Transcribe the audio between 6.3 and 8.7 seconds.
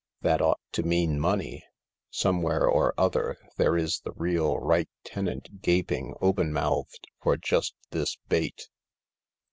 mouthed for just this bait."